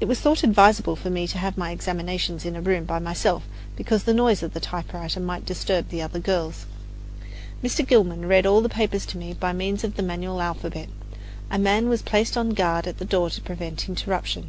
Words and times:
It 0.00 0.06
was 0.08 0.20
thought 0.20 0.42
advisable 0.42 0.96
for 0.96 1.10
me 1.10 1.26
to 1.26 1.36
have 1.36 1.58
my 1.58 1.70
examinations 1.70 2.46
in 2.46 2.56
a 2.56 2.62
room 2.62 2.84
by 2.86 2.98
myself, 2.98 3.42
because 3.76 4.04
the 4.04 4.14
noise 4.14 4.42
of 4.42 4.54
the 4.54 4.58
typewriter 4.60 5.20
might 5.20 5.44
disturb 5.44 5.90
the 5.90 6.00
other 6.00 6.18
girls. 6.18 6.64
Mr. 7.62 7.86
Gilman 7.86 8.24
read 8.26 8.46
all 8.46 8.62
the 8.62 8.70
papers 8.70 9.04
to 9.04 9.18
me 9.18 9.34
by 9.34 9.52
means 9.52 9.84
of 9.84 9.96
the 9.96 10.02
manual 10.02 10.40
alphabet. 10.40 10.88
A 11.50 11.58
man 11.58 11.90
was 11.90 12.00
placed 12.00 12.38
on 12.38 12.54
guard 12.54 12.86
at 12.86 12.96
the 12.96 13.04
door 13.04 13.28
to 13.28 13.40
prevent 13.42 13.86
interruption. 13.86 14.48